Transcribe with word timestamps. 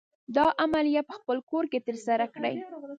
دا 0.35 0.45
عملیه 0.63 1.01
په 1.09 1.13
خپل 1.19 1.37
کور 1.49 1.63
کې 1.71 1.79
تر 1.87 1.95
سره 2.05 2.25
کړئ. 2.33 2.55